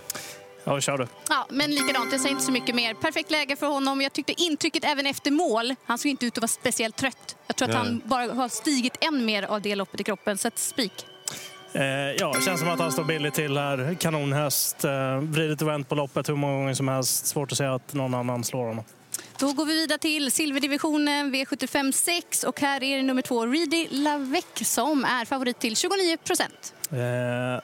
Ja, 0.64 0.82
kör 0.82 0.98
du. 0.98 1.08
Ja, 1.30 1.48
men 1.50 1.72
likadant, 1.72 2.12
jag 2.12 2.22
säger 2.22 2.32
inte 2.32 2.46
så 2.46 2.52
mycket 2.52 2.76
mer. 2.76 2.94
Perfekt 2.94 3.32
läge 3.32 3.56
för 3.56 3.68
honom. 3.68 4.02
Jag 4.02 4.14
tyckte 4.14 4.42
intrycket 4.42 4.84
även 4.86 5.06
efter 5.06 5.32
mål, 5.32 5.76
han 5.86 5.98
såg 5.98 6.10
inte 6.10 6.26
ut 6.26 6.38
att 6.38 6.42
vara 6.42 6.48
speciellt 6.48 6.96
trött. 6.96 7.36
Jag 7.48 7.56
tror 7.56 7.70
att 7.70 7.76
Nej. 7.76 7.84
han 7.84 8.02
bara 8.06 8.34
har 8.34 8.50
stigit 8.50 8.98
än 9.04 9.26
mer 9.26 9.44
av 9.44 9.62
det 9.62 9.76
loppet 9.76 10.02
i 10.02 10.04
kroppen, 10.04 10.38
så 10.38 10.50
spik. 10.56 11.06
Eh, 11.74 11.84
ja, 12.18 12.36
känns 12.46 12.60
som 12.60 12.70
att 12.70 12.80
han 12.80 12.92
står 12.92 13.04
billigt 13.04 13.34
till 13.34 13.58
här. 13.58 13.96
Kanonhäst, 14.00 14.84
eh, 14.84 15.18
vridit 15.18 15.62
och 15.62 15.68
vänt 15.68 15.90
på 15.90 15.96
loppet 15.96 16.30
hur 16.30 16.36
många 16.36 16.54
gånger 16.54 16.74
som 16.74 16.88
helst. 16.88 17.26
Svårt 17.26 17.52
att 17.52 17.58
säga 17.58 17.74
att 17.74 17.94
någon 17.94 18.14
annan 18.14 18.44
slår 18.44 18.68
honom. 18.68 18.84
Då 19.42 19.54
går 19.54 19.66
vi 19.66 19.74
vidare 19.74 19.98
till 19.98 20.32
silverdivisionen 20.32 21.36
V75 21.36 21.92
6 21.92 22.44
och 22.44 22.62
här 22.62 22.84
är 22.84 22.98
det 22.98 23.04
nummer 23.04 23.22
två 23.22 23.46
Reedy 23.46 23.88
Lavec 23.90 24.46
som 24.56 25.06
är 25.06 25.26
favorit 25.26 25.60
till 25.60 25.76
29 25.76 26.18
procent. 26.18 26.74
Eh, 26.92 27.64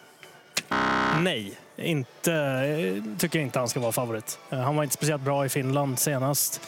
nej, 1.22 1.58
inte, 1.76 2.34
eh, 2.34 3.18
tycker 3.18 3.40
inte 3.40 3.60
han 3.60 3.70
ska 3.70 3.80
vara 3.80 3.92
favorit. 3.92 4.40
Eh, 4.50 4.60
han 4.60 4.76
var 4.76 4.84
inte 4.84 4.94
speciellt 4.94 5.22
bra 5.22 5.46
i 5.46 5.50
Finland 5.50 6.00
senast 6.00 6.62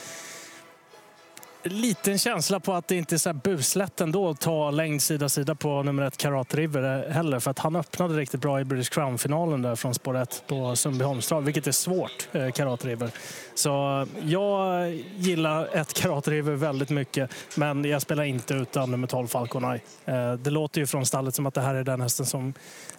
liten 1.64 2.18
känsla 2.18 2.60
på 2.60 2.74
att 2.74 2.88
det 2.88 2.96
inte 2.96 3.16
är 3.16 3.18
så 3.18 3.34
buslätt 3.34 4.02
ändå 4.02 4.30
att 4.30 4.40
ta 4.40 4.72
längd 4.72 5.02
sida 5.02 5.30
sida 5.30 5.56
på 5.56 5.84
nummer 5.84 6.04
ett 6.04 6.18
Karat 6.18 6.54
River 6.56 7.08
eh, 7.08 7.14
heller. 7.14 7.40
För 7.40 7.52
att 7.52 7.60
han 7.60 7.76
öppnade 7.76 8.18
riktigt 8.18 8.42
bra 8.42 8.60
i 8.60 8.64
British 8.64 8.90
Crown-finalen 8.90 9.62
där 9.62 9.76
från 9.76 9.94
spår 9.94 10.18
1 10.18 10.44
på 10.48 10.76
Sundbyholmstrav, 10.76 11.44
vilket 11.44 11.68
är 11.68 11.72
svårt, 11.72 12.28
eh, 12.32 12.52
Karat 12.52 12.86
River. 12.86 13.12
Så 13.56 14.02
eh, 14.02 14.30
jag 14.30 14.94
gillar 15.16 15.76
ett 15.76 15.94
Karat 15.94 16.28
River 16.28 16.54
väldigt 16.54 16.90
mycket, 16.90 17.32
men 17.56 17.86
jag 17.86 18.02
spelar 18.02 18.24
inte 18.24 18.54
utan 18.54 18.92
nummer 18.92 19.08
12 19.08 19.28
Falcon 19.28 19.64
Eye. 19.64 19.82
Eh, 20.06 20.34
det 20.34 20.50
låter 20.50 20.82
ju 20.82 20.88
från 20.88 21.06
stallet 21.06 21.36
som 21.36 21.46
att 21.46 21.54
det 21.54 21.62
här 21.62 21.76
är 21.76 21.84
den 21.84 22.02
hästen 22.02 22.26
som 22.26 22.54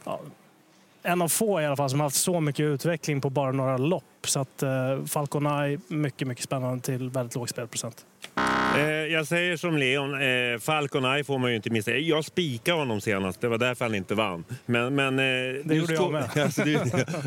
ja, 0.04 0.20
en 1.02 1.22
av 1.22 1.28
få 1.28 1.60
i 1.60 1.66
alla 1.66 1.76
fall 1.76 1.90
som 1.90 2.00
har 2.00 2.06
haft 2.06 2.16
så 2.16 2.40
mycket 2.40 2.64
utveckling 2.64 3.20
på 3.20 3.30
bara 3.30 3.52
några 3.52 3.76
lopp. 3.76 4.04
Så 4.24 4.40
att 4.40 4.62
eh, 4.62 5.04
Falcon 5.06 5.46
Eye, 5.46 5.78
mycket, 5.88 6.28
mycket 6.28 6.44
spännande 6.44 6.82
till 6.82 7.10
väldigt 7.10 7.34
låg 7.34 7.48
spelprocent. 7.48 8.04
Eh, 8.76 8.82
jag 8.90 9.26
säger 9.26 9.56
som 9.56 9.76
Leon, 9.76 10.14
eh, 10.14 10.58
Falcon 10.58 11.04
Eye 11.04 11.24
får 11.24 11.38
man 11.38 11.50
ju 11.50 11.56
inte 11.56 11.70
missa. 11.70 11.90
Jag 11.90 12.24
spikade 12.24 12.78
honom 12.78 13.00
senast, 13.00 13.40
det 13.40 13.48
var 13.48 13.58
därför 13.58 13.84
han 13.84 13.94
inte 13.94 14.14
vann. 14.14 14.44
Men, 14.66 14.94
men, 14.94 15.18
eh, 15.18 15.24
det 15.64 15.74
gjorde 15.74 15.94
jag 15.94 16.12
med. 16.12 16.30
alltså, 16.36 16.64
du, 16.64 16.80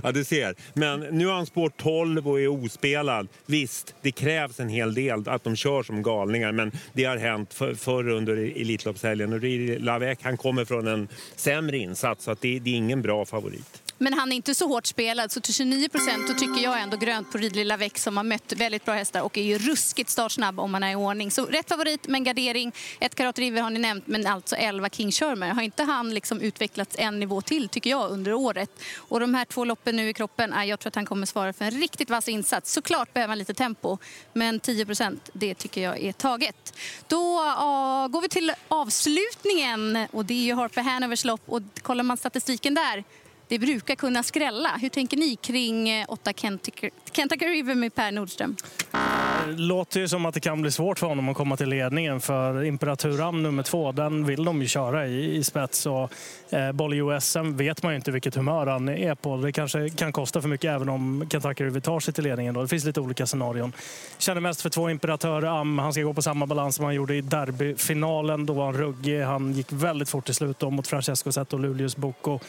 ja, 0.03 0.11
du 0.11 0.23
ser. 0.23 0.55
Men 0.73 0.99
nu 0.99 1.25
har 1.25 1.33
han 1.33 1.45
spår 1.45 1.71
12 1.77 2.27
och 2.27 2.41
är 2.41 2.47
ospelad. 2.47 3.27
Visst, 3.45 3.95
det 4.01 4.11
krävs 4.11 4.59
en 4.59 4.69
hel 4.69 4.93
del 4.93 5.29
att 5.29 5.43
de 5.43 5.55
kör 5.55 5.83
som 5.83 6.03
galningar, 6.03 6.51
men 6.51 6.71
det 6.93 7.03
har 7.03 7.17
hänt 7.17 7.53
för, 7.53 7.73
förr 7.73 8.09
under 8.09 8.37
Elitloppshelgen. 8.37 9.33
Och 9.33 9.39
Lavec, 9.81 10.19
han 10.21 10.37
kommer 10.37 10.65
från 10.65 10.87
en 10.87 11.07
sämre 11.35 11.77
insats, 11.77 12.23
så 12.23 12.31
att 12.31 12.41
det, 12.41 12.59
det 12.59 12.69
är 12.69 12.75
ingen 12.75 13.01
bra 13.01 13.25
favorit. 13.25 13.82
Men 14.03 14.13
han 14.13 14.31
är 14.31 14.35
inte 14.35 14.55
så 14.55 14.67
hårt 14.67 14.85
spelad, 14.85 15.31
så 15.31 15.41
till 15.41 15.53
29 15.53 15.89
procent 15.89 16.39
tycker 16.39 16.63
jag 16.63 16.81
ändå 16.81 16.97
grönt 16.97 17.31
på 17.31 17.37
Ridlilla 17.37 17.77
Väck 17.77 17.97
som 17.97 18.17
har 18.17 18.23
mött 18.23 18.53
väldigt 18.53 18.85
bra 18.85 18.93
hästar 18.93 19.21
och 19.21 19.37
är 19.37 19.41
ju 19.41 19.57
ruskigt 19.57 20.09
startsnabb 20.09 20.59
om 20.59 20.71
man 20.71 20.83
är 20.83 20.91
i 20.91 20.95
ordning. 20.95 21.31
Så 21.31 21.45
rätt 21.45 21.69
favorit, 21.69 22.07
men 22.07 22.23
gardering. 22.23 22.71
Ett 22.99 23.15
Karat 23.15 23.39
River 23.39 23.61
har 23.61 23.69
ni 23.69 23.79
nämnt, 23.79 24.07
men 24.07 24.27
alltså 24.27 24.55
11 24.55 24.89
King 24.89 25.11
Shermer. 25.11 25.49
Har 25.49 25.61
inte 25.61 25.83
han 25.83 26.13
liksom 26.13 26.41
utvecklats 26.41 26.95
en 26.99 27.19
nivå 27.19 27.41
till, 27.41 27.69
tycker 27.69 27.89
jag, 27.89 28.11
under 28.11 28.33
året? 28.33 28.69
Och 28.97 29.19
de 29.19 29.33
här 29.33 29.45
två 29.45 29.65
loppen 29.65 29.95
nu 29.95 30.09
i 30.09 30.13
kroppen, 30.13 30.67
jag 30.67 30.79
tror 30.79 30.89
att 30.89 30.95
han 30.95 31.05
kommer 31.05 31.25
svara 31.25 31.53
för 31.53 31.65
en 31.65 31.71
riktigt 31.71 32.09
vass 32.09 32.29
insats. 32.29 32.73
Såklart 32.73 33.13
behöver 33.13 33.29
han 33.29 33.37
lite 33.37 33.53
tempo, 33.53 33.97
men 34.33 34.59
10 34.59 34.85
procent, 34.85 35.29
det 35.33 35.55
tycker 35.55 35.81
jag 35.81 35.99
är 35.99 36.13
taget. 36.13 36.73
Då 37.07 37.39
uh, 37.39 38.07
går 38.07 38.21
vi 38.21 38.29
till 38.29 38.53
avslutningen 38.67 40.07
och 40.11 40.25
det 40.25 40.33
är 40.33 40.43
ju 40.43 40.53
Harper 40.53 40.81
Hanovers 40.81 41.25
lopp 41.25 41.41
och 41.45 41.61
kollar 41.81 42.03
man 42.03 42.17
statistiken 42.17 42.73
där 42.73 43.03
det 43.47 43.59
brukar 43.59 43.95
kunna 43.95 44.23
skrälla. 44.23 44.77
Hur 44.81 44.89
tänker 44.89 45.17
ni 45.17 45.35
kring 45.35 46.05
8 46.07 46.29
eh, 46.29 46.33
Kentucky 47.11 47.45
River 47.45 47.75
med 47.75 47.95
Per 47.95 48.11
Nordström? 48.11 48.55
Det 49.47 49.51
låter 49.51 49.99
ju 49.99 50.07
som 50.07 50.25
att 50.25 50.33
det 50.33 50.39
kan 50.39 50.61
bli 50.61 50.71
svårt 50.71 50.99
för 50.99 51.07
honom 51.07 51.29
att 51.29 51.37
komma 51.37 51.57
till 51.57 51.69
ledningen 51.69 52.21
för 52.21 52.63
Imperaturam 52.63 53.43
nummer 53.43 53.63
två, 53.63 53.91
den 53.91 54.25
vill 54.25 54.43
de 54.43 54.61
ju 54.61 54.67
köra 54.67 55.07
i, 55.07 55.35
i 55.35 55.43
spets. 55.43 55.85
Och, 55.85 56.11
eh, 56.49 56.71
Boll 56.71 56.93
USM 56.93 57.57
vet 57.57 57.83
man 57.83 57.91
ju 57.91 57.95
inte 57.95 58.11
vilket 58.11 58.35
humör 58.35 58.67
han 58.67 58.89
är 58.89 59.15
på. 59.15 59.37
Det 59.37 59.51
kanske 59.51 59.89
kan 59.89 60.11
kosta 60.11 60.41
för 60.41 60.49
mycket 60.49 60.71
även 60.71 60.89
om 60.89 61.27
Kentucky 61.31 61.63
River 61.63 61.79
tar 61.79 61.99
sig 61.99 62.13
till 62.13 62.23
ledningen. 62.23 62.53
Då. 62.53 62.61
Det 62.61 62.67
finns 62.67 62.85
lite 62.85 63.01
olika 63.01 63.25
scenarion. 63.25 63.73
Känner 64.17 64.41
mest 64.41 64.61
för 64.61 64.69
två 64.69 64.89
Imperaturam. 64.89 65.79
Han 65.79 65.93
ska 65.93 66.01
gå 66.01 66.13
på 66.13 66.21
samma 66.21 66.45
balans 66.45 66.75
som 66.75 66.85
han 66.85 66.95
gjorde 66.95 67.15
i 67.15 67.21
derbyfinalen. 67.21 68.45
Då 68.45 68.53
var 68.53 68.65
han 68.65 68.73
ruggig. 68.73 69.21
Han 69.21 69.53
gick 69.53 69.67
väldigt 69.69 70.09
fort 70.09 70.29
i 70.29 70.33
slut 70.33 70.61
mot 70.61 70.87
Francesco 70.87 71.31
Zet 71.31 71.53
och 71.53 71.59
Luleås 71.59 71.97
Bocco. 71.97 72.39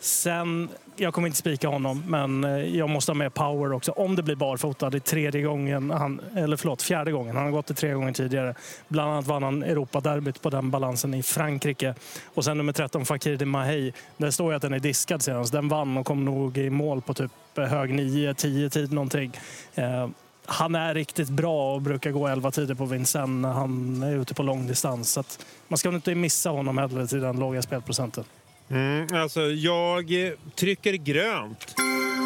Sen, 0.00 0.68
jag 0.96 1.14
kommer 1.14 1.28
inte 1.28 1.38
spika 1.38 1.68
honom, 1.68 2.02
men 2.06 2.44
eh, 2.44 2.50
jag 2.50 2.90
måste 2.90 3.12
ha 3.12 3.14
med 3.14 3.34
power 3.34 3.72
också. 3.72 3.92
Om 3.92 4.16
det 4.16 4.22
blir 4.22 4.36
barfota, 4.36 4.90
det 4.90 4.98
är 4.98 5.00
tredje 5.00 5.42
gången, 5.42 5.90
han, 5.90 6.20
eller 6.36 6.56
förlåt, 6.56 6.82
fjärde 6.82 7.12
gången. 7.12 7.36
Han 7.36 7.44
har 7.44 7.52
gått 7.52 7.66
det 7.66 7.74
tre 7.74 7.92
gånger 7.92 8.12
tidigare. 8.12 8.54
Bland 8.88 9.12
annat 9.12 9.26
vann 9.26 9.42
han 9.42 9.62
Europaderbyt 9.62 10.42
på 10.42 10.50
den 10.50 10.70
balansen 10.70 11.14
i 11.14 11.22
Frankrike. 11.22 11.94
Och 12.34 12.44
sen 12.44 12.56
nummer 12.56 12.72
13, 12.72 13.04
Fakir 13.04 13.36
de 13.36 13.46
Mahey. 13.46 13.92
Där 14.16 14.30
står 14.30 14.52
ju 14.52 14.56
att 14.56 14.62
den 14.62 14.74
är 14.74 14.78
diskad 14.78 15.22
senast. 15.22 15.52
Den 15.52 15.68
vann 15.68 15.96
och 15.96 16.06
kom 16.06 16.24
nog 16.24 16.58
i 16.58 16.70
mål 16.70 17.00
på 17.02 17.14
typ 17.14 17.32
eh, 17.58 17.64
hög 17.64 17.94
9, 17.94 18.34
10 18.34 18.70
tid 18.70 18.92
någonting. 18.92 19.32
Eh, 19.74 20.08
han 20.46 20.74
är 20.74 20.94
riktigt 20.94 21.28
bra 21.28 21.74
och 21.74 21.82
brukar 21.82 22.10
gå 22.10 22.26
11 22.26 22.50
tider 22.50 22.74
på 22.74 22.84
Vincennes 22.84 23.42
när 23.42 23.52
han 23.52 24.02
är 24.02 24.16
ute 24.16 24.34
på 24.34 24.42
långdistans. 24.42 25.10
Så 25.10 25.24
man 25.68 25.78
ska 25.78 25.88
inte 25.88 26.14
missa 26.14 26.50
honom 26.50 26.78
heller 26.78 27.06
till 27.06 27.20
den 27.20 27.38
låga 27.40 27.62
spelprocenten. 27.62 28.24
Mm, 28.70 29.06
alltså 29.12 29.40
jag 29.40 30.26
eh, 30.26 30.32
trycker 30.54 30.92
grönt 30.92 31.74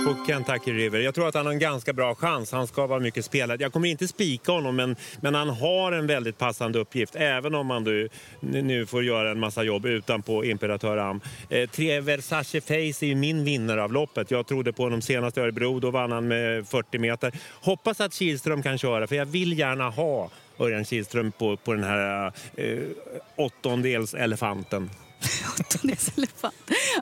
på 0.05 0.25
Kentucky 0.27 0.73
River. 0.73 1.01
Jag 1.01 1.15
tror 1.15 1.29
att 1.29 1.35
han 1.35 1.47
har 1.47 1.53
en 1.53 1.59
ganska 1.59 1.93
bra 1.93 2.15
chans. 2.15 2.53
Han 2.53 2.67
ska 2.67 2.87
vara 2.87 3.01
mycket 3.01 3.25
spelad. 3.25 3.61
Jag 3.61 3.73
kommer 3.73 3.89
inte 3.89 4.09
spika 4.09 4.53
honom, 4.53 4.77
men, 4.77 4.97
men 5.21 5.35
han 5.35 5.49
har 5.49 5.93
en 5.93 6.07
väldigt 6.07 6.39
passande 6.39 6.79
uppgift. 6.79 7.17
Även 7.17 7.55
om 7.55 7.71
han 7.71 7.85
nu, 7.85 8.09
nu 8.41 8.87
får 8.87 9.05
göra 9.05 9.31
en 9.31 9.41
massa 9.41 9.63
jobb 9.63 9.87
utanpå 9.87 10.45
Imperatör 10.45 10.97
Am. 10.97 11.21
Eh, 11.49 11.71
tre 11.71 12.01
Versace 12.01 12.61
Face 12.61 12.75
är 12.75 13.05
ju 13.05 13.15
min 13.15 13.45
vinnare 13.45 13.83
av 13.83 13.93
loppet. 13.93 14.31
Jag 14.31 14.47
trodde 14.47 14.73
på 14.73 14.83
honom 14.83 15.03
senast 15.03 15.37
i 15.37 15.41
Örebro. 15.41 15.81
Då 15.81 15.91
vann 15.91 16.13
han 16.13 16.29
med 16.29 16.69
40 16.69 16.99
meter. 16.99 17.33
Hoppas 17.61 18.01
att 18.01 18.15
Kihlström 18.15 18.63
kan 18.63 18.79
köra, 18.79 19.07
för 19.07 19.17
jag 19.17 19.27
vill 19.27 19.59
gärna 19.59 19.91
ha 19.91 20.31
Örjan 20.59 20.85
Kihlström 20.85 21.33
på, 21.33 21.57
på 21.57 21.75
den 21.75 21.85
här 21.85 22.33
eh, 22.57 22.79
åttondels 23.37 24.15
elefanten. 24.15 24.91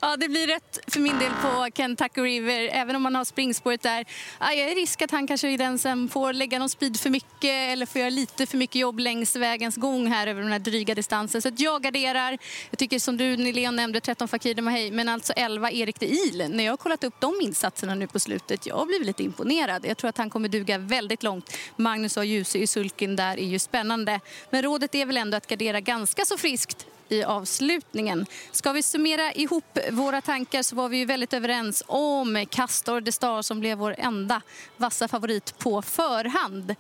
Ja, 0.00 0.16
det 0.16 0.28
blir 0.28 0.46
rätt 0.46 0.78
för 0.86 1.00
min 1.00 1.18
del 1.18 1.32
på 1.42 1.68
Kentucky 1.74 2.20
River, 2.20 2.68
även 2.72 2.96
om 2.96 3.02
man 3.02 3.14
har 3.14 3.24
springspåret 3.24 3.82
där. 3.82 4.04
Ja, 4.40 4.52
jag 4.52 4.70
är 4.70 4.74
risk 4.74 5.02
att 5.02 5.10
han 5.10 5.26
kanske 5.26 5.48
är 5.48 5.58
den 5.58 5.78
som 5.78 6.08
får 6.08 6.32
lägga 6.32 6.58
någon 6.58 6.68
speed 6.68 7.00
för 7.00 7.10
mycket 7.10 7.72
eller 7.72 7.86
får 7.86 8.00
göra 8.00 8.10
lite 8.10 8.46
för 8.46 8.56
mycket 8.56 8.76
jobb 8.76 8.98
längs 8.98 9.36
vägens 9.36 9.76
gång 9.76 10.06
här 10.06 10.26
över 10.26 10.42
den 10.42 10.52
här 10.52 10.58
dryga 10.58 10.94
distansen. 10.94 11.42
Så 11.42 11.48
att 11.48 11.60
jag 11.60 11.82
garderar. 11.82 12.38
Jag 12.70 12.78
tycker 12.78 12.98
som 12.98 13.16
du 13.16 13.36
Leon 13.36 13.76
nämnde, 13.76 14.00
13 14.00 14.28
Fakir 14.28 14.54
Demahey, 14.54 14.90
men 14.90 15.08
alltså 15.08 15.32
11 15.32 15.70
Erik 15.70 16.00
de 16.00 16.06
Il. 16.06 16.46
När 16.50 16.64
jag 16.64 16.72
har 16.72 16.76
kollat 16.76 17.04
upp 17.04 17.14
de 17.20 17.34
insatserna 17.42 17.94
nu 17.94 18.06
på 18.06 18.20
slutet, 18.20 18.66
jag 18.66 18.76
har 18.76 18.86
blivit 18.86 19.06
lite 19.06 19.22
imponerad. 19.22 19.86
Jag 19.86 19.96
tror 19.98 20.08
att 20.08 20.18
han 20.18 20.30
kommer 20.30 20.48
duga 20.48 20.78
väldigt 20.78 21.22
långt. 21.22 21.56
Magnus 21.76 22.16
och 22.16 22.24
Ljuse 22.24 22.58
i 22.58 22.66
sulken 22.66 23.16
där 23.16 23.38
är 23.38 23.46
ju 23.46 23.58
spännande. 23.58 24.20
Men 24.50 24.62
rådet 24.62 24.94
är 24.94 25.06
väl 25.06 25.16
ändå 25.16 25.36
att 25.36 25.46
gardera 25.46 25.80
ganska 25.80 26.24
så 26.24 26.38
friskt 26.38 26.86
i 27.12 27.24
avslutningen. 27.24 28.26
Ska 28.52 28.72
vi 28.72 28.82
summera 28.82 29.32
ihop 29.32 29.78
våra 29.90 30.20
tankar 30.20 30.62
så 30.62 30.76
var 30.76 30.88
vi 30.88 30.96
ju 30.96 31.04
väldigt 31.04 31.32
överens 31.32 31.82
om 31.86 32.46
Castor 32.50 33.00
de 33.00 33.12
Star 33.12 33.42
som 33.42 33.60
blev 33.60 33.78
vår 33.78 33.94
enda 33.98 34.42
vassa 34.76 35.08
favorit 35.08 35.58
på 35.58 35.82
förhand. 35.82 36.74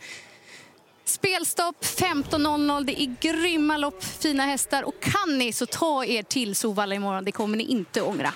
Spelstopp 1.04 1.84
15.00. 1.84 2.84
Det 2.84 3.02
är 3.02 3.16
grymma 3.20 3.76
lopp, 3.76 4.04
fina 4.04 4.42
hästar. 4.42 4.82
Och 4.82 5.00
kan 5.00 5.38
ni 5.38 5.52
så 5.52 5.66
ta 5.66 6.04
er 6.04 6.22
till 6.22 6.56
Sovalla 6.56 6.94
imorgon. 6.94 7.24
Det 7.24 7.32
kommer 7.32 7.56
ni 7.56 7.64
inte 7.64 8.02
ångra. 8.02 8.34